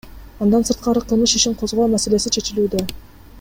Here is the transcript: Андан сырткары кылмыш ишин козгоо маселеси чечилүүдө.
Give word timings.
Андан 0.45 0.63
сырткары 0.69 1.03
кылмыш 1.11 1.35
ишин 1.41 1.57
козгоо 1.61 1.87
маселеси 1.93 2.35
чечилүүдө. 2.39 2.83